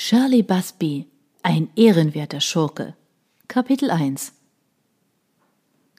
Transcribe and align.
Shirley 0.00 0.44
Busby, 0.44 1.08
ein 1.42 1.70
ehrenwerter 1.74 2.40
Schurke. 2.40 2.94
Kapitel 3.48 3.90
1 3.90 4.32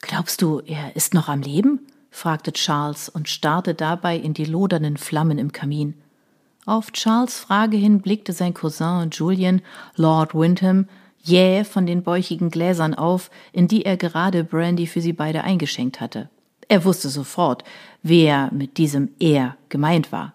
Glaubst 0.00 0.40
du, 0.40 0.60
er 0.60 0.96
ist 0.96 1.12
noch 1.12 1.28
am 1.28 1.42
Leben? 1.42 1.86
fragte 2.10 2.54
Charles 2.54 3.10
und 3.10 3.28
starrte 3.28 3.74
dabei 3.74 4.16
in 4.16 4.32
die 4.32 4.46
lodernden 4.46 4.96
Flammen 4.96 5.36
im 5.36 5.52
Kamin. 5.52 5.92
Auf 6.64 6.92
Charles 6.92 7.38
Frage 7.38 7.76
hin 7.76 8.00
blickte 8.00 8.32
sein 8.32 8.54
Cousin 8.54 9.10
Julian, 9.10 9.60
Lord 9.96 10.34
Wyndham, 10.34 10.88
jäh 11.22 11.64
von 11.64 11.84
den 11.84 12.02
bäuchigen 12.02 12.48
Gläsern 12.48 12.94
auf, 12.94 13.30
in 13.52 13.68
die 13.68 13.84
er 13.84 13.98
gerade 13.98 14.44
Brandy 14.44 14.86
für 14.86 15.02
sie 15.02 15.12
beide 15.12 15.44
eingeschenkt 15.44 16.00
hatte. 16.00 16.30
Er 16.68 16.86
wusste 16.86 17.10
sofort, 17.10 17.64
wer 18.02 18.50
mit 18.50 18.78
diesem 18.78 19.10
er 19.18 19.58
gemeint 19.68 20.10
war. 20.10 20.32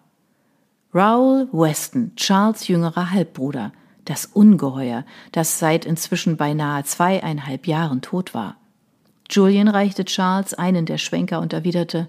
Raoul 0.96 1.50
Weston, 1.52 2.14
Charles 2.16 2.70
jüngerer 2.70 3.12
Halbbruder, 3.12 3.74
das 4.06 4.28
Ungeheuer, 4.28 5.04
das 5.34 5.60
seit 5.60 5.84
inzwischen 5.84 6.38
beinahe 6.38 6.86
zweieinhalb 6.86 7.68
Jahren 7.68 8.02
tot 8.02 8.34
war. 8.34 8.56
Julian 9.30 9.68
reichte 9.68 10.06
Charles 10.06 10.54
einen 10.54 10.86
der 10.86 10.98
Schwenker 10.98 11.42
und 11.42 11.52
erwiderte 11.52 12.08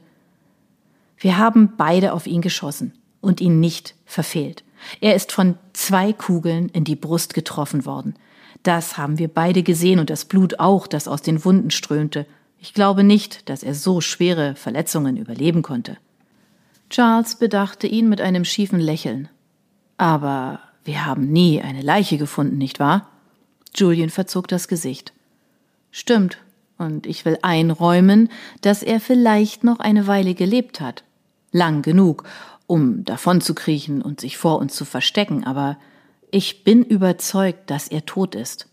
Wir 1.18 1.36
haben 1.36 1.72
beide 1.76 2.12
auf 2.12 2.28
ihn 2.28 2.42
geschossen 2.42 2.92
und 3.20 3.40
ihn 3.40 3.58
nicht 3.58 3.96
verfehlt. 4.04 4.62
Er 5.00 5.16
ist 5.16 5.32
von 5.32 5.58
zwei 5.72 6.12
Kugeln 6.12 6.68
in 6.68 6.84
die 6.84 6.94
Brust 6.94 7.34
getroffen 7.34 7.86
worden. 7.86 8.14
Das 8.62 8.96
haben 8.96 9.18
wir 9.18 9.26
beide 9.26 9.64
gesehen 9.64 9.98
und 9.98 10.10
das 10.10 10.26
Blut 10.26 10.60
auch, 10.60 10.86
das 10.86 11.08
aus 11.08 11.22
den 11.22 11.44
Wunden 11.44 11.72
strömte. 11.72 12.24
Ich 12.60 12.72
glaube 12.72 13.02
nicht, 13.02 13.48
dass 13.48 13.64
er 13.64 13.74
so 13.74 14.00
schwere 14.00 14.54
Verletzungen 14.54 15.16
überleben 15.16 15.62
konnte. 15.62 15.96
Charles 16.90 17.36
bedachte 17.36 17.86
ihn 17.86 18.08
mit 18.08 18.20
einem 18.20 18.44
schiefen 18.44 18.80
Lächeln. 18.80 19.28
Aber 19.96 20.60
wir 20.84 21.04
haben 21.04 21.32
nie 21.32 21.60
eine 21.60 21.82
Leiche 21.82 22.18
gefunden, 22.18 22.58
nicht 22.58 22.78
wahr? 22.78 23.08
Julian 23.74 24.10
verzog 24.10 24.48
das 24.48 24.68
Gesicht. 24.68 25.12
Stimmt, 25.90 26.38
und 26.78 27.06
ich 27.06 27.24
will 27.24 27.38
einräumen, 27.42 28.28
dass 28.60 28.82
er 28.82 29.00
vielleicht 29.00 29.64
noch 29.64 29.80
eine 29.80 30.06
Weile 30.06 30.34
gelebt 30.34 30.80
hat. 30.80 31.04
Lang 31.52 31.82
genug, 31.82 32.24
um 32.66 33.04
davonzukriechen 33.04 34.02
und 34.02 34.20
sich 34.20 34.36
vor 34.36 34.58
uns 34.58 34.74
zu 34.74 34.84
verstecken, 34.84 35.44
aber 35.44 35.78
ich 36.30 36.64
bin 36.64 36.82
überzeugt, 36.82 37.70
dass 37.70 37.88
er 37.88 38.04
tot 38.04 38.34
ist. 38.34 38.68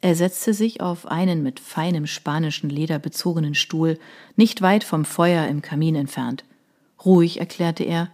Er 0.00 0.14
setzte 0.14 0.54
sich 0.54 0.80
auf 0.80 1.06
einen 1.06 1.42
mit 1.42 1.60
feinem 1.60 2.06
spanischen 2.06 2.70
Leder 2.70 2.98
bezogenen 2.98 3.54
Stuhl, 3.54 3.98
nicht 4.36 4.62
weit 4.62 4.84
vom 4.84 5.04
Feuer 5.04 5.46
im 5.46 5.62
Kamin 5.62 5.96
entfernt. 5.96 6.44
Ruhig 7.04 7.40
erklärte 7.40 7.84
er. 7.84 8.10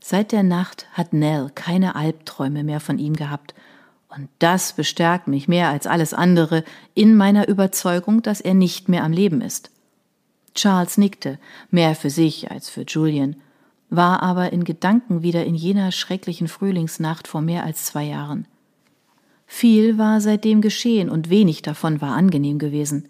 Seit 0.00 0.32
der 0.32 0.42
Nacht 0.42 0.86
hat 0.92 1.12
Nell 1.12 1.50
keine 1.54 1.96
Albträume 1.96 2.62
mehr 2.62 2.80
von 2.80 2.98
ihm 2.98 3.14
gehabt, 3.14 3.54
und 4.08 4.28
das 4.38 4.72
bestärkt 4.72 5.28
mich 5.28 5.48
mehr 5.48 5.68
als 5.68 5.86
alles 5.86 6.14
andere 6.14 6.64
in 6.94 7.16
meiner 7.16 7.48
Überzeugung, 7.48 8.22
dass 8.22 8.40
er 8.40 8.54
nicht 8.54 8.88
mehr 8.88 9.04
am 9.04 9.12
Leben 9.12 9.40
ist. 9.42 9.70
Charles 10.54 10.96
nickte, 10.96 11.38
mehr 11.70 11.94
für 11.94 12.08
sich 12.08 12.50
als 12.50 12.70
für 12.70 12.82
Julian, 12.82 13.36
war 13.90 14.22
aber 14.22 14.52
in 14.52 14.64
Gedanken 14.64 15.22
wieder 15.22 15.44
in 15.44 15.54
jener 15.54 15.92
schrecklichen 15.92 16.48
Frühlingsnacht 16.48 17.28
vor 17.28 17.42
mehr 17.42 17.64
als 17.64 17.84
zwei 17.84 18.04
Jahren. 18.04 18.46
Viel 19.46 19.98
war 19.98 20.20
seitdem 20.20 20.60
geschehen 20.60 21.08
und 21.08 21.30
wenig 21.30 21.62
davon 21.62 22.00
war 22.00 22.14
angenehm 22.16 22.58
gewesen. 22.58 23.08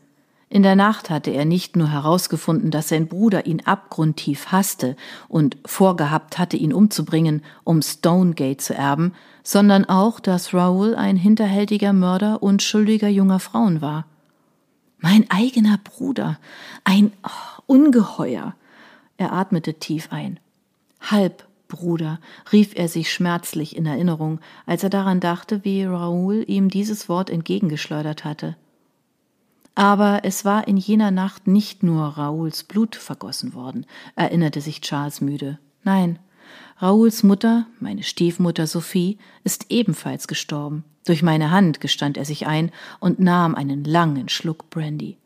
In 0.48 0.62
der 0.62 0.76
Nacht 0.76 1.10
hatte 1.10 1.32
er 1.32 1.44
nicht 1.44 1.74
nur 1.74 1.90
herausgefunden, 1.90 2.70
dass 2.70 2.88
sein 2.88 3.08
Bruder 3.08 3.46
ihn 3.46 3.62
abgrundtief 3.64 4.52
hasste 4.52 4.96
und 5.28 5.56
vorgehabt 5.66 6.38
hatte, 6.38 6.56
ihn 6.56 6.72
umzubringen, 6.72 7.42
um 7.64 7.82
Stonegate 7.82 8.58
zu 8.58 8.74
erben, 8.74 9.12
sondern 9.42 9.86
auch, 9.86 10.20
dass 10.20 10.54
Raoul 10.54 10.94
ein 10.94 11.16
hinterhältiger 11.16 11.92
Mörder 11.92 12.42
unschuldiger 12.44 13.08
junger 13.08 13.40
Frauen 13.40 13.80
war. 13.80 14.06
Mein 14.98 15.28
eigener 15.30 15.78
Bruder, 15.82 16.38
ein 16.84 17.12
oh, 17.24 17.62
Ungeheuer. 17.66 18.54
Er 19.16 19.32
atmete 19.32 19.74
tief 19.74 20.08
ein. 20.12 20.38
Halbbruder, 21.00 22.20
rief 22.52 22.72
er 22.76 22.88
sich 22.88 23.12
schmerzlich 23.12 23.76
in 23.76 23.86
Erinnerung, 23.86 24.40
als 24.64 24.84
er 24.84 24.90
daran 24.90 25.18
dachte, 25.18 25.64
wie 25.64 25.84
Raoul 25.84 26.44
ihm 26.46 26.68
dieses 26.68 27.08
Wort 27.08 27.30
entgegengeschleudert 27.30 28.24
hatte. 28.24 28.56
Aber 29.76 30.20
es 30.24 30.46
war 30.46 30.66
in 30.66 30.78
jener 30.78 31.10
Nacht 31.10 31.46
nicht 31.46 31.82
nur 31.82 32.02
Rauls 32.02 32.64
Blut 32.64 32.96
vergossen 32.96 33.52
worden, 33.52 33.84
erinnerte 34.16 34.62
sich 34.62 34.80
Charles 34.80 35.20
müde. 35.20 35.58
Nein, 35.84 36.18
Rauls 36.80 37.22
Mutter, 37.22 37.66
meine 37.78 38.02
Stiefmutter 38.02 38.66
Sophie, 38.66 39.18
ist 39.44 39.66
ebenfalls 39.68 40.28
gestorben. 40.28 40.84
Durch 41.04 41.22
meine 41.22 41.50
Hand 41.50 41.80
gestand 41.80 42.16
er 42.16 42.24
sich 42.24 42.46
ein 42.46 42.72
und 43.00 43.20
nahm 43.20 43.54
einen 43.54 43.84
langen 43.84 44.30
Schluck 44.30 44.70
Brandy. 44.70 45.18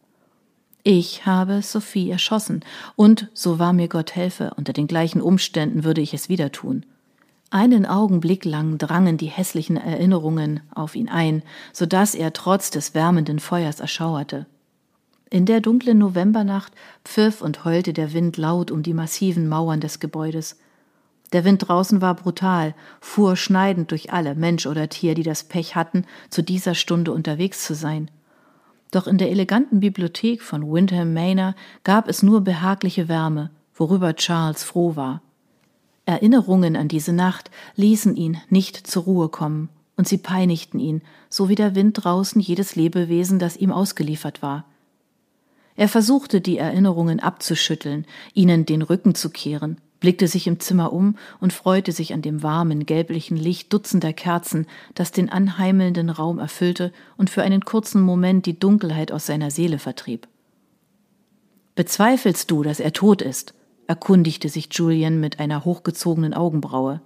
Ich 0.82 1.26
habe 1.26 1.62
Sophie 1.62 2.10
erschossen, 2.10 2.64
und, 2.96 3.28
so 3.32 3.60
wahr 3.60 3.72
mir 3.72 3.88
Gott 3.88 4.16
helfe, 4.16 4.52
unter 4.56 4.72
den 4.72 4.88
gleichen 4.88 5.20
Umständen 5.20 5.84
würde 5.84 6.00
ich 6.00 6.12
es 6.12 6.28
wieder 6.28 6.50
tun. 6.50 6.84
Einen 7.52 7.84
Augenblick 7.84 8.44
lang 8.44 8.78
drangen 8.78 9.16
die 9.16 9.26
hässlichen 9.26 9.76
Erinnerungen 9.76 10.60
auf 10.72 10.94
ihn 10.94 11.08
ein, 11.08 11.42
so 11.72 11.84
dass 11.84 12.14
er 12.14 12.32
trotz 12.32 12.70
des 12.70 12.94
wärmenden 12.94 13.40
Feuers 13.40 13.80
erschauerte. 13.80 14.46
In 15.30 15.46
der 15.46 15.60
dunklen 15.60 15.98
Novembernacht 15.98 16.72
pfiff 17.04 17.42
und 17.42 17.64
heulte 17.64 17.92
der 17.92 18.12
Wind 18.12 18.36
laut 18.36 18.70
um 18.70 18.84
die 18.84 18.94
massiven 18.94 19.48
Mauern 19.48 19.80
des 19.80 19.98
Gebäudes. 19.98 20.60
Der 21.32 21.44
Wind 21.44 21.66
draußen 21.66 22.00
war 22.00 22.14
brutal, 22.14 22.74
fuhr 23.00 23.34
schneidend 23.34 23.90
durch 23.90 24.12
alle, 24.12 24.36
Mensch 24.36 24.66
oder 24.66 24.88
Tier, 24.88 25.16
die 25.16 25.24
das 25.24 25.42
Pech 25.42 25.74
hatten, 25.74 26.04
zu 26.30 26.42
dieser 26.42 26.76
Stunde 26.76 27.10
unterwegs 27.10 27.64
zu 27.64 27.74
sein. 27.74 28.12
Doch 28.92 29.08
in 29.08 29.18
der 29.18 29.30
eleganten 29.30 29.80
Bibliothek 29.80 30.42
von 30.42 30.72
Windham 30.72 31.14
Manor 31.14 31.56
gab 31.82 32.08
es 32.08 32.22
nur 32.22 32.42
behagliche 32.42 33.08
Wärme, 33.08 33.50
worüber 33.74 34.14
Charles 34.14 34.62
froh 34.62 34.94
war. 34.94 35.20
Erinnerungen 36.10 36.74
an 36.74 36.88
diese 36.88 37.12
Nacht 37.12 37.52
ließen 37.76 38.16
ihn 38.16 38.40
nicht 38.48 38.76
zur 38.76 39.04
Ruhe 39.04 39.28
kommen, 39.28 39.68
und 39.96 40.08
sie 40.08 40.18
peinigten 40.18 40.80
ihn, 40.80 41.02
so 41.28 41.48
wie 41.48 41.54
der 41.54 41.76
Wind 41.76 42.02
draußen 42.02 42.40
jedes 42.40 42.74
Lebewesen, 42.74 43.38
das 43.38 43.56
ihm 43.56 43.70
ausgeliefert 43.70 44.42
war. 44.42 44.64
Er 45.76 45.88
versuchte, 45.88 46.40
die 46.40 46.58
Erinnerungen 46.58 47.20
abzuschütteln, 47.20 48.06
ihnen 48.34 48.66
den 48.66 48.82
Rücken 48.82 49.14
zu 49.14 49.30
kehren, 49.30 49.78
blickte 50.00 50.26
sich 50.26 50.48
im 50.48 50.58
Zimmer 50.58 50.92
um 50.92 51.16
und 51.38 51.52
freute 51.52 51.92
sich 51.92 52.12
an 52.12 52.22
dem 52.22 52.42
warmen, 52.42 52.86
gelblichen 52.86 53.36
Licht 53.36 53.72
dutzender 53.72 54.12
Kerzen, 54.12 54.66
das 54.94 55.12
den 55.12 55.30
anheimelnden 55.30 56.10
Raum 56.10 56.40
erfüllte 56.40 56.92
und 57.16 57.30
für 57.30 57.42
einen 57.42 57.64
kurzen 57.64 58.02
Moment 58.02 58.46
die 58.46 58.58
Dunkelheit 58.58 59.12
aus 59.12 59.26
seiner 59.26 59.52
Seele 59.52 59.78
vertrieb. 59.78 60.26
Bezweifelst 61.76 62.50
du, 62.50 62.62
dass 62.64 62.80
er 62.80 62.92
tot 62.92 63.22
ist? 63.22 63.54
Erkundigte 63.90 64.48
sich 64.48 64.68
Julian 64.70 65.18
mit 65.18 65.40
einer 65.40 65.64
hochgezogenen 65.64 66.32
Augenbraue. 66.32 67.00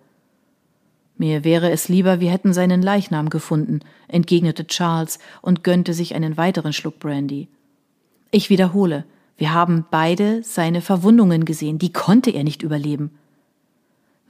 Mir 1.17 1.43
wäre 1.43 1.71
es 1.71 1.89
lieber, 1.89 2.21
wir 2.21 2.31
hätten 2.31 2.53
seinen 2.53 2.83
Leichnam 2.83 3.31
gefunden, 3.31 3.81
entgegnete 4.07 4.67
Charles 4.67 5.19
und 5.41 5.65
gönnte 5.65 5.95
sich 5.95 6.15
einen 6.15 6.37
weiteren 6.37 6.75
Schluck 6.75 6.99
Brandy. 6.99 7.49
Ich 8.31 8.51
wiederhole, 8.51 9.07
wir 9.39 9.55
haben 9.55 9.87
beide 9.91 10.43
seine 10.43 10.83
Verwundungen 10.83 11.47
gesehen, 11.47 11.79
die 11.79 11.91
konnte 11.91 12.31
er 12.31 12.45
nicht 12.45 12.63
überleben. 12.63 13.13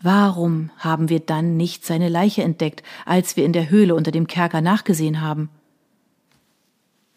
Warum 0.00 0.70
haben 0.78 1.08
wir 1.08 1.18
dann 1.18 1.56
nicht 1.56 1.84
seine 1.84 2.08
Leiche 2.08 2.44
entdeckt, 2.44 2.84
als 3.04 3.36
wir 3.36 3.44
in 3.44 3.52
der 3.52 3.68
Höhle 3.68 3.96
unter 3.96 4.12
dem 4.12 4.28
Kerker 4.28 4.60
nachgesehen 4.60 5.20
haben? 5.20 5.48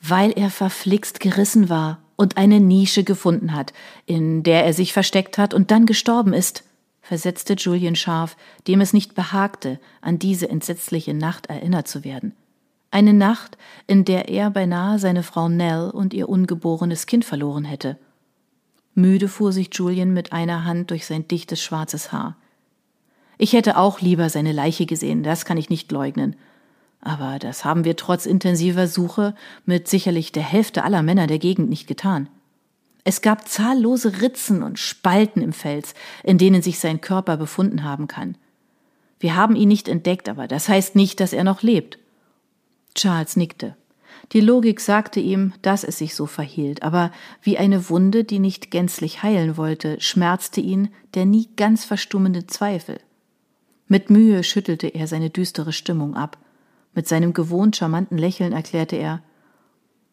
Weil 0.01 0.31
er 0.31 0.49
verflixt 0.49 1.19
gerissen 1.19 1.69
war, 1.69 1.99
und 2.17 2.35
eine 2.35 2.59
Nische 2.59 3.05
gefunden 3.05 3.53
hat, 3.53 3.71
in 4.05 4.43
der 4.43 4.65
er 4.65 4.73
sich 4.73 4.91
versteckt 4.91 5.37
hat 5.37 5.53
und 5.53 5.71
dann 5.71 5.85
gestorben 5.85 6.33
ist, 6.33 6.65
versetzte 7.01 7.53
Julian 7.53 7.95
scharf, 7.95 8.35
dem 8.67 8.81
es 8.81 8.91
nicht 8.91 9.15
behagte, 9.15 9.79
an 10.01 10.19
diese 10.19 10.49
entsetzliche 10.49 11.13
Nacht 11.13 11.45
erinnert 11.45 11.87
zu 11.87 12.03
werden. 12.03 12.33
Eine 12.91 13.13
Nacht, 13.13 13.57
in 13.85 14.03
der 14.03 14.27
er 14.27 14.49
beinahe 14.49 14.99
seine 14.99 15.23
Frau 15.23 15.47
Nell 15.47 15.89
und 15.89 16.13
ihr 16.13 16.27
ungeborenes 16.27 17.05
Kind 17.05 17.23
verloren 17.23 17.63
hätte. 17.63 17.97
Müde 18.93 19.27
fuhr 19.27 19.53
sich 19.53 19.69
Julian 19.71 20.13
mit 20.13 20.33
einer 20.33 20.65
Hand 20.65 20.89
durch 20.91 21.05
sein 21.05 21.27
dichtes 21.27 21.61
schwarzes 21.61 22.11
Haar. 22.11 22.35
Ich 23.37 23.53
hätte 23.53 23.77
auch 23.77 24.01
lieber 24.01 24.29
seine 24.29 24.51
Leiche 24.51 24.85
gesehen, 24.85 25.21
das 25.21 25.45
kann 25.45 25.57
ich 25.57 25.69
nicht 25.69 25.91
leugnen. 25.91 26.35
Aber 27.01 27.39
das 27.39 27.63
haben 27.63 27.83
wir 27.83 27.95
trotz 27.95 28.25
intensiver 28.25 28.87
Suche 28.87 29.35
mit 29.65 29.87
sicherlich 29.87 30.31
der 30.31 30.43
Hälfte 30.43 30.83
aller 30.83 31.03
Männer 31.03 31.27
der 31.27 31.39
Gegend 31.39 31.69
nicht 31.69 31.87
getan. 31.87 32.29
Es 33.03 33.21
gab 33.21 33.47
zahllose 33.47 34.21
Ritzen 34.21 34.63
und 34.63 34.79
Spalten 34.79 35.41
im 35.41 35.53
Fels, 35.53 35.93
in 36.23 36.37
denen 36.37 36.61
sich 36.61 36.79
sein 36.79 36.99
Körper 36.99 37.37
befunden 37.37 37.83
haben 37.83 38.07
kann. 38.07 38.35
Wir 39.19 39.35
haben 39.35 39.55
ihn 39.55 39.69
nicht 39.69 39.87
entdeckt, 39.87 40.27
aber 40.27 40.47
das 40.47 40.67
heißt 40.67 40.95
nicht, 40.95 41.19
dass 41.19 41.33
er 41.33 41.43
noch 41.43 41.61
lebt. 41.61 41.99
Charles 42.95 43.37
nickte. 43.37 43.75
Die 44.33 44.41
Logik 44.41 44.81
sagte 44.81 45.19
ihm, 45.19 45.53
dass 45.61 45.83
es 45.83 45.99
sich 45.99 46.15
so 46.15 46.25
verhielt, 46.25 46.83
aber 46.83 47.11
wie 47.41 47.57
eine 47.57 47.89
Wunde, 47.89 48.23
die 48.23 48.39
nicht 48.39 48.71
gänzlich 48.71 49.23
heilen 49.23 49.55
wollte, 49.55 50.01
schmerzte 50.01 50.59
ihn 50.59 50.89
der 51.13 51.25
nie 51.25 51.47
ganz 51.55 51.85
verstummende 51.85 52.45
Zweifel. 52.47 52.99
Mit 53.87 54.09
Mühe 54.09 54.43
schüttelte 54.43 54.87
er 54.87 55.07
seine 55.07 55.29
düstere 55.29 55.71
Stimmung 55.71 56.15
ab. 56.15 56.37
Mit 56.97 57.07
seinem 57.07 57.33
gewohnt 57.33 57.75
charmanten 57.75 58.17
Lächeln 58.17 58.53
erklärte 58.53 58.95
er 58.95 59.21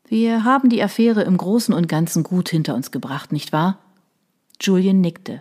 Wir 0.07 0.45
haben 0.45 0.69
die 0.69 0.83
Affäre 0.83 1.23
im 1.23 1.39
Großen 1.39 1.73
und 1.73 1.89
Ganzen 1.89 2.25
gut 2.25 2.51
hinter 2.51 2.75
uns 2.75 2.91
gebracht, 2.91 3.33
nicht 3.33 3.55
wahr? 3.55 3.79
Julian 4.61 5.01
nickte. 5.01 5.41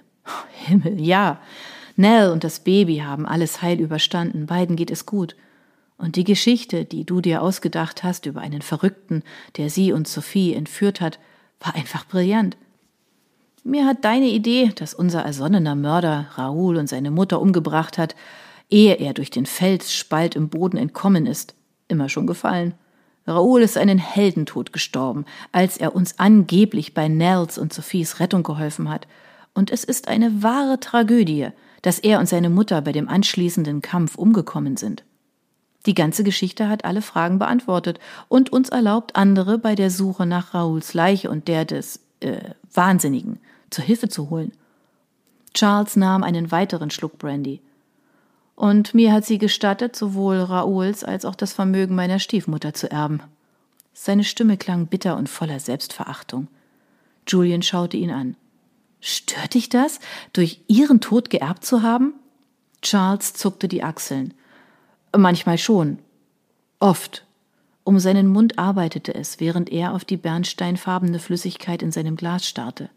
Himmel, 0.53 1.01
ja. 1.01 1.41
Nell 1.97 2.31
und 2.31 2.45
das 2.45 2.61
Baby 2.61 2.99
haben 2.99 3.25
alles 3.25 3.61
heil 3.61 3.81
überstanden, 3.81 4.45
beiden 4.45 4.77
geht 4.77 4.89
es 4.89 5.05
gut. 5.05 5.35
Und 5.97 6.15
die 6.15 6.23
Geschichte, 6.23 6.85
die 6.85 7.03
du 7.03 7.19
dir 7.19 7.41
ausgedacht 7.41 8.05
hast 8.05 8.25
über 8.25 8.39
einen 8.39 8.61
Verrückten, 8.61 9.21
der 9.57 9.69
sie 9.69 9.91
und 9.91 10.07
Sophie 10.07 10.53
entführt 10.53 11.01
hat, 11.01 11.19
war 11.59 11.75
einfach 11.75 12.07
brillant. 12.07 12.55
Mir 13.65 13.85
hat 13.85 14.05
deine 14.05 14.29
Idee, 14.29 14.71
dass 14.73 14.93
unser 14.93 15.23
ersonnener 15.23 15.75
Mörder 15.75 16.27
Raoul 16.35 16.77
und 16.77 16.87
seine 16.87 17.11
Mutter 17.11 17.41
umgebracht 17.41 17.97
hat, 17.97 18.15
ehe 18.73 18.95
er 18.95 19.13
durch 19.13 19.29
den 19.29 19.45
Felsspalt 19.45 20.35
im 20.35 20.49
Boden 20.49 20.77
entkommen 20.77 21.27
ist, 21.27 21.53
immer 21.87 22.09
schon 22.09 22.25
gefallen. 22.25 22.73
Raoul 23.27 23.61
ist 23.61 23.77
einen 23.77 23.99
Heldentod 23.99 24.73
gestorben, 24.73 25.25
als 25.51 25.77
er 25.77 25.95
uns 25.95 26.17
angeblich 26.17 26.95
bei 26.95 27.07
Nels 27.07 27.57
und 27.59 27.71
Sophies 27.71 28.19
Rettung 28.19 28.41
geholfen 28.41 28.89
hat. 28.89 29.07
Und 29.53 29.69
es 29.71 29.83
ist 29.83 30.07
eine 30.07 30.41
wahre 30.41 30.79
Tragödie, 30.79 31.49
dass 31.83 31.99
er 31.99 32.19
und 32.19 32.27
seine 32.27 32.49
Mutter 32.49 32.81
bei 32.81 32.91
dem 32.91 33.07
anschließenden 33.07 33.83
Kampf 33.83 34.15
umgekommen 34.15 34.75
sind. 34.75 35.03
Die 35.85 35.93
ganze 35.93 36.23
Geschichte 36.23 36.67
hat 36.67 36.83
alle 36.83 37.01
Fragen 37.03 37.37
beantwortet 37.37 37.99
und 38.27 38.51
uns 38.51 38.69
erlaubt, 38.69 39.15
andere 39.15 39.59
bei 39.59 39.75
der 39.75 39.91
Suche 39.91 40.25
nach 40.25 40.55
Raouls 40.55 40.95
Leiche 40.95 41.29
und 41.29 41.47
der 41.47 41.65
des 41.65 41.99
äh, 42.21 42.39
Wahnsinnigen 42.73 43.39
zur 43.69 43.83
Hilfe 43.83 44.09
zu 44.09 44.31
holen. 44.31 44.51
Charles 45.53 45.95
nahm 45.95 46.23
einen 46.23 46.51
weiteren 46.51 46.89
Schluck 46.89 47.19
Brandy. 47.19 47.61
Und 48.55 48.93
mir 48.93 49.11
hat 49.11 49.25
sie 49.25 49.37
gestattet, 49.37 49.95
sowohl 49.95 50.37
Raouls 50.37 51.03
als 51.03 51.25
auch 51.25 51.35
das 51.35 51.53
Vermögen 51.53 51.95
meiner 51.95 52.19
Stiefmutter 52.19 52.73
zu 52.73 52.89
erben. 52.91 53.21
Seine 53.93 54.23
Stimme 54.23 54.57
klang 54.57 54.87
bitter 54.87 55.17
und 55.17 55.29
voller 55.29 55.59
Selbstverachtung. 55.59 56.47
Julian 57.27 57.61
schaute 57.61 57.97
ihn 57.97 58.11
an. 58.11 58.35
Stört 59.01 59.53
dich 59.53 59.69
das, 59.69 59.99
durch 60.33 60.61
ihren 60.67 61.01
Tod 61.01 61.29
geerbt 61.29 61.65
zu 61.65 61.81
haben? 61.81 62.13
Charles 62.81 63.33
zuckte 63.33 63.67
die 63.67 63.83
Achseln. 63.83 64.33
Manchmal 65.15 65.57
schon. 65.57 65.99
Oft. 66.79 67.25
Um 67.83 67.99
seinen 67.99 68.27
Mund 68.27 68.59
arbeitete 68.59 69.13
es, 69.13 69.39
während 69.39 69.71
er 69.71 69.93
auf 69.93 70.05
die 70.05 70.17
bernsteinfarbene 70.17 71.19
Flüssigkeit 71.19 71.81
in 71.81 71.91
seinem 71.91 72.15
Glas 72.15 72.47
starrte. 72.47 72.89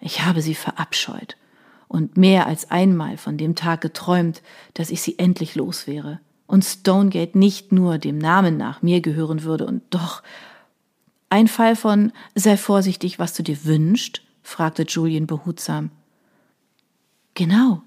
Ich 0.00 0.22
habe 0.24 0.42
sie 0.42 0.54
verabscheut 0.54 1.36
und 1.88 2.16
mehr 2.16 2.46
als 2.46 2.70
einmal 2.70 3.16
von 3.16 3.36
dem 3.36 3.54
Tag 3.54 3.80
geträumt, 3.80 4.42
dass 4.74 4.90
ich 4.90 5.02
sie 5.02 5.18
endlich 5.18 5.54
los 5.54 5.86
wäre 5.86 6.20
und 6.46 6.64
Stonegate 6.64 7.38
nicht 7.38 7.72
nur 7.72 7.98
dem 7.98 8.18
Namen 8.18 8.56
nach 8.56 8.82
mir 8.82 9.00
gehören 9.00 9.42
würde 9.42 9.66
und 9.66 9.82
doch 9.90 10.22
ein 11.30 11.46
Fall 11.46 11.76
von 11.76 12.12
sei 12.34 12.56
vorsichtig, 12.56 13.18
was 13.18 13.34
du 13.34 13.42
dir 13.42 13.64
wünschst? 13.64 14.22
fragte 14.42 14.84
Julian 14.84 15.26
behutsam. 15.26 15.90
Genau. 17.34 17.82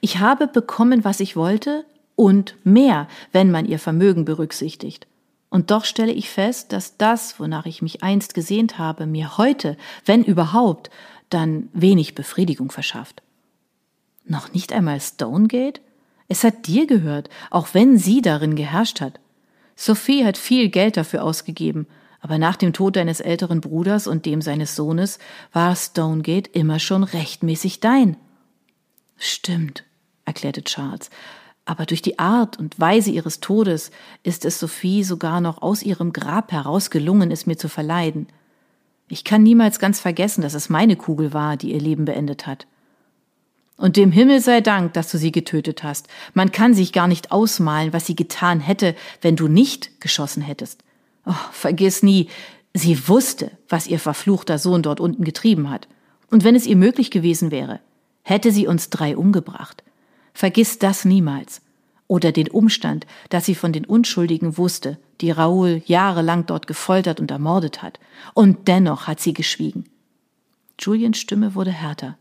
Ich 0.00 0.20
habe 0.20 0.46
bekommen, 0.46 1.04
was 1.04 1.18
ich 1.18 1.34
wollte 1.34 1.84
und 2.14 2.54
mehr, 2.62 3.08
wenn 3.32 3.50
man 3.50 3.66
ihr 3.66 3.80
Vermögen 3.80 4.24
berücksichtigt. 4.24 5.08
Und 5.50 5.72
doch 5.72 5.84
stelle 5.84 6.12
ich 6.12 6.30
fest, 6.30 6.72
dass 6.72 6.96
das, 6.96 7.38
wonach 7.40 7.66
ich 7.66 7.82
mich 7.82 8.02
einst 8.04 8.34
gesehnt 8.34 8.78
habe, 8.78 9.06
mir 9.06 9.38
heute, 9.38 9.76
wenn 10.04 10.22
überhaupt, 10.22 10.90
dann 11.30 11.68
wenig 11.72 12.14
Befriedigung 12.14 12.70
verschafft. 12.70 13.22
Noch 14.24 14.52
nicht 14.52 14.72
einmal 14.72 15.00
Stonegate? 15.00 15.80
Es 16.28 16.44
hat 16.44 16.66
dir 16.66 16.86
gehört, 16.86 17.28
auch 17.50 17.68
wenn 17.72 17.98
sie 17.98 18.22
darin 18.22 18.56
geherrscht 18.56 19.00
hat. 19.00 19.20
Sophie 19.76 20.24
hat 20.24 20.38
viel 20.38 20.68
Geld 20.70 20.96
dafür 20.96 21.22
ausgegeben, 21.22 21.86
aber 22.20 22.38
nach 22.38 22.56
dem 22.56 22.72
Tod 22.72 22.96
deines 22.96 23.20
älteren 23.20 23.60
Bruders 23.60 24.06
und 24.06 24.24
dem 24.24 24.40
seines 24.40 24.76
Sohnes 24.76 25.18
war 25.52 25.76
Stonegate 25.76 26.50
immer 26.52 26.78
schon 26.78 27.04
rechtmäßig 27.04 27.80
dein. 27.80 28.16
Stimmt, 29.16 29.84
erklärte 30.24 30.64
Charles, 30.64 31.10
aber 31.66 31.86
durch 31.86 32.02
die 32.02 32.18
Art 32.18 32.58
und 32.58 32.78
Weise 32.80 33.10
ihres 33.10 33.40
Todes 33.40 33.90
ist 34.22 34.44
es 34.44 34.58
Sophie 34.58 35.04
sogar 35.04 35.40
noch 35.40 35.60
aus 35.60 35.82
ihrem 35.82 36.12
Grab 36.12 36.52
heraus 36.52 36.90
gelungen, 36.90 37.30
es 37.30 37.46
mir 37.46 37.56
zu 37.56 37.68
verleiden. 37.68 38.26
Ich 39.08 39.24
kann 39.24 39.42
niemals 39.42 39.78
ganz 39.78 40.00
vergessen, 40.00 40.42
dass 40.42 40.54
es 40.54 40.70
meine 40.70 40.96
Kugel 40.96 41.32
war, 41.32 41.56
die 41.56 41.72
ihr 41.72 41.80
Leben 41.80 42.04
beendet 42.04 42.46
hat. 42.46 42.66
Und 43.76 43.96
dem 43.96 44.12
Himmel 44.12 44.40
sei 44.40 44.60
Dank, 44.60 44.92
dass 44.92 45.10
du 45.10 45.18
sie 45.18 45.32
getötet 45.32 45.82
hast. 45.82 46.06
Man 46.32 46.52
kann 46.52 46.74
sich 46.74 46.92
gar 46.92 47.08
nicht 47.08 47.32
ausmalen, 47.32 47.92
was 47.92 48.06
sie 48.06 48.14
getan 48.14 48.60
hätte, 48.60 48.94
wenn 49.20 49.36
du 49.36 49.48
nicht 49.48 50.00
geschossen 50.00 50.42
hättest. 50.42 50.84
Oh, 51.26 51.34
vergiss 51.52 52.02
nie, 52.02 52.28
sie 52.72 53.08
wusste, 53.08 53.50
was 53.68 53.86
ihr 53.86 53.98
verfluchter 53.98 54.58
Sohn 54.58 54.82
dort 54.82 55.00
unten 55.00 55.24
getrieben 55.24 55.70
hat. 55.70 55.88
Und 56.30 56.44
wenn 56.44 56.54
es 56.54 56.66
ihr 56.66 56.76
möglich 56.76 57.10
gewesen 57.10 57.50
wäre, 57.50 57.80
hätte 58.22 58.52
sie 58.52 58.66
uns 58.66 58.90
drei 58.90 59.16
umgebracht. 59.16 59.82
Vergiss 60.34 60.78
das 60.78 61.04
niemals. 61.04 61.60
Oder 62.06 62.32
den 62.32 62.48
Umstand, 62.48 63.06
dass 63.30 63.46
sie 63.46 63.54
von 63.54 63.72
den 63.72 63.84
Unschuldigen 63.84 64.58
wusste, 64.58 64.98
die 65.20 65.30
Raoul 65.30 65.82
jahrelang 65.86 66.46
dort 66.46 66.66
gefoltert 66.66 67.18
und 67.18 67.30
ermordet 67.30 67.82
hat. 67.82 67.98
Und 68.34 68.68
dennoch 68.68 69.06
hat 69.06 69.20
sie 69.20 69.32
geschwiegen. 69.32 69.84
Juliens 70.78 71.18
Stimme 71.18 71.54
wurde 71.54 71.70
härter. 71.70 72.18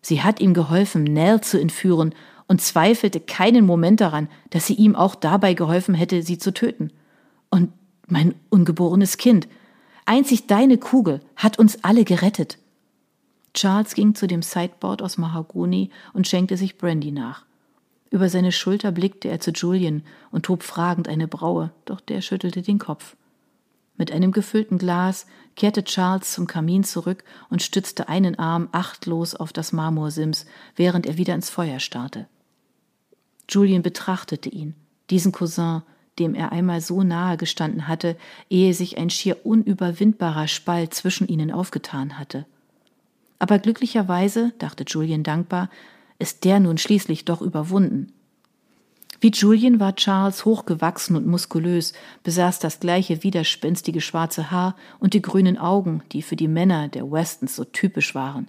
Sie 0.00 0.22
hat 0.22 0.40
ihm 0.40 0.54
geholfen, 0.54 1.04
Nell 1.04 1.40
zu 1.40 1.60
entführen 1.60 2.14
und 2.46 2.60
zweifelte 2.60 3.20
keinen 3.20 3.66
Moment 3.66 4.00
daran, 4.00 4.28
dass 4.50 4.66
sie 4.66 4.74
ihm 4.74 4.96
auch 4.96 5.14
dabei 5.14 5.54
geholfen 5.54 5.94
hätte, 5.94 6.22
sie 6.22 6.38
zu 6.38 6.52
töten. 6.52 6.92
Und 7.50 7.72
mein 8.06 8.34
ungeborenes 8.48 9.18
Kind, 9.18 9.48
einzig 10.06 10.46
deine 10.46 10.78
Kugel 10.78 11.20
hat 11.36 11.58
uns 11.58 11.84
alle 11.84 12.04
gerettet. 12.04 12.58
Charles 13.54 13.94
ging 13.94 14.14
zu 14.14 14.26
dem 14.26 14.42
Sideboard 14.42 15.02
aus 15.02 15.18
Mahagoni 15.18 15.90
und 16.12 16.26
schenkte 16.26 16.56
sich 16.56 16.78
Brandy 16.78 17.12
nach. 17.12 17.44
Über 18.10 18.28
seine 18.28 18.52
Schulter 18.52 18.92
blickte 18.92 19.28
er 19.28 19.40
zu 19.40 19.50
Julian 19.50 20.02
und 20.30 20.48
hob 20.48 20.62
fragend 20.62 21.08
eine 21.08 21.28
Braue, 21.28 21.72
doch 21.84 22.00
der 22.00 22.22
schüttelte 22.22 22.62
den 22.62 22.78
Kopf. 22.78 23.16
Mit 23.98 24.12
einem 24.12 24.30
gefüllten 24.30 24.78
Glas 24.78 25.26
kehrte 25.56 25.82
Charles 25.82 26.32
zum 26.32 26.46
Kamin 26.46 26.84
zurück 26.84 27.24
und 27.50 27.62
stützte 27.62 28.08
einen 28.08 28.38
Arm 28.38 28.68
achtlos 28.70 29.34
auf 29.34 29.52
das 29.52 29.72
Marmorsims, 29.72 30.46
während 30.76 31.04
er 31.04 31.18
wieder 31.18 31.34
ins 31.34 31.50
Feuer 31.50 31.80
starrte. 31.80 32.28
Julian 33.48 33.82
betrachtete 33.82 34.48
ihn, 34.48 34.74
diesen 35.10 35.32
Cousin, 35.32 35.82
dem 36.18 36.34
er 36.34 36.52
einmal 36.52 36.80
so 36.80 37.02
nahe 37.02 37.36
gestanden 37.36 37.88
hatte, 37.88 38.16
ehe 38.48 38.72
sich 38.72 38.98
ein 38.98 39.10
schier 39.10 39.44
unüberwindbarer 39.44 40.46
Spalt 40.46 40.94
zwischen 40.94 41.26
ihnen 41.26 41.50
aufgetan 41.50 42.18
hatte. 42.18 42.46
Aber 43.40 43.58
glücklicherweise, 43.58 44.52
dachte 44.58 44.84
Julian 44.86 45.22
dankbar, 45.22 45.70
ist 46.18 46.44
der 46.44 46.60
nun 46.60 46.78
schließlich 46.78 47.24
doch 47.24 47.40
überwunden. 47.40 48.12
Wie 49.20 49.30
Julian 49.30 49.80
war 49.80 49.96
Charles 49.96 50.44
hochgewachsen 50.44 51.16
und 51.16 51.26
muskulös, 51.26 51.92
besaß 52.22 52.60
das 52.60 52.78
gleiche 52.78 53.24
widerspenstige 53.24 54.00
schwarze 54.00 54.52
Haar 54.52 54.76
und 55.00 55.12
die 55.12 55.22
grünen 55.22 55.58
Augen, 55.58 56.02
die 56.12 56.22
für 56.22 56.36
die 56.36 56.46
Männer 56.46 56.86
der 56.86 57.10
Westons 57.10 57.56
so 57.56 57.64
typisch 57.64 58.14
waren. 58.14 58.48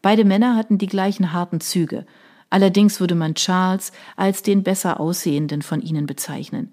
Beide 0.00 0.24
Männer 0.24 0.56
hatten 0.56 0.78
die 0.78 0.86
gleichen 0.86 1.34
harten 1.34 1.60
Züge, 1.60 2.06
allerdings 2.48 3.00
würde 3.00 3.14
man 3.14 3.34
Charles 3.34 3.92
als 4.16 4.42
den 4.42 4.62
besser 4.62 5.00
aussehenden 5.00 5.60
von 5.60 5.82
ihnen 5.82 6.06
bezeichnen. 6.06 6.72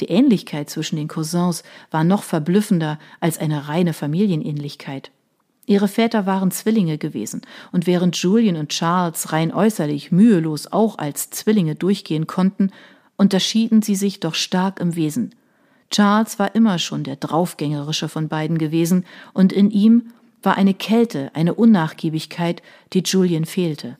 Die 0.00 0.06
Ähnlichkeit 0.06 0.68
zwischen 0.68 0.96
den 0.96 1.06
Cousins 1.06 1.62
war 1.92 2.02
noch 2.02 2.24
verblüffender 2.24 2.98
als 3.20 3.38
eine 3.38 3.68
reine 3.68 3.92
Familienähnlichkeit. 3.92 5.12
Ihre 5.66 5.88
Väter 5.88 6.26
waren 6.26 6.50
Zwillinge 6.50 6.98
gewesen, 6.98 7.42
und 7.72 7.86
während 7.86 8.16
Julian 8.16 8.56
und 8.56 8.68
Charles 8.68 9.32
rein 9.32 9.52
äußerlich 9.52 10.12
mühelos 10.12 10.70
auch 10.70 10.98
als 10.98 11.30
Zwillinge 11.30 11.74
durchgehen 11.74 12.26
konnten, 12.26 12.70
unterschieden 13.16 13.80
sie 13.80 13.94
sich 13.94 14.20
doch 14.20 14.34
stark 14.34 14.78
im 14.80 14.94
Wesen. 14.94 15.34
Charles 15.90 16.38
war 16.38 16.54
immer 16.54 16.78
schon 16.78 17.04
der 17.04 17.16
draufgängerische 17.16 18.08
von 18.08 18.28
beiden 18.28 18.58
gewesen, 18.58 19.04
und 19.32 19.52
in 19.52 19.70
ihm 19.70 20.12
war 20.42 20.56
eine 20.56 20.74
Kälte, 20.74 21.30
eine 21.34 21.54
Unnachgiebigkeit, 21.54 22.62
die 22.92 23.02
Julian 23.04 23.46
fehlte. 23.46 23.96